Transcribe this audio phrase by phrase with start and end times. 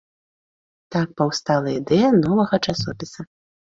[0.95, 3.33] Так паўстала ідэя новага часопіса.